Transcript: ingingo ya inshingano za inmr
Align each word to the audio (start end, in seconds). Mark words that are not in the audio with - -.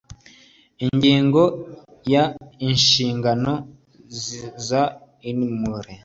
ingingo 0.85 1.41
ya 2.13 2.23
inshingano 2.67 3.53
za 4.67 4.83
inmr 5.29 5.85